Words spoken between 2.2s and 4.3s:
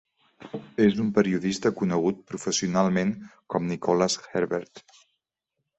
professionalment com Nicholas